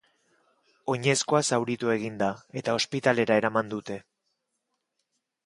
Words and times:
Oinezkoa 0.93 1.41
zauritu 1.55 1.91
egin 1.97 2.15
da, 2.23 2.31
eta 2.63 2.75
ospitalera 2.79 3.39
eraman 3.43 3.71
dute. 3.77 4.01